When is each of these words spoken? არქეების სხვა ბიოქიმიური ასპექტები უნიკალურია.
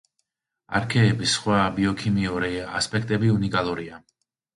არქეების 0.77 1.35
სხვა 1.39 1.57
ბიოქიმიური 1.75 2.49
ასპექტები 2.79 3.31
უნიკალურია. 3.35 4.01